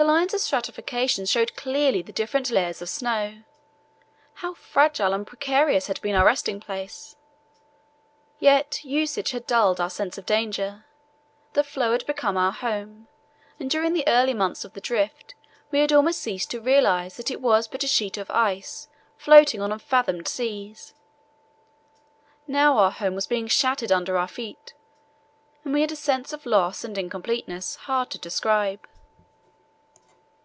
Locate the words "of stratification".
0.32-1.26